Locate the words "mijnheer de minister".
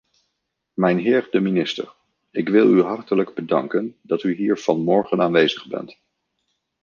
0.73-1.93